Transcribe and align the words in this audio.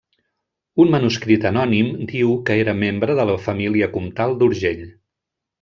Un 0.85 0.89
manuscrit 0.95 1.45
anònim 1.49 1.91
diu 2.13 2.33
que 2.49 2.57
era 2.63 2.75
membre 2.85 3.19
de 3.21 3.29
la 3.33 3.39
família 3.47 3.93
comtal 3.99 4.39
d'Urgell. 4.41 4.87